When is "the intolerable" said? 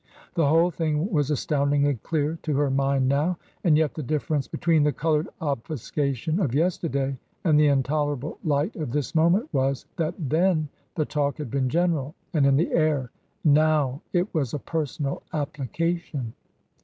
7.59-8.39